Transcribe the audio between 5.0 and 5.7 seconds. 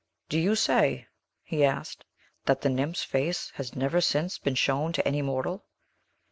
any mortal?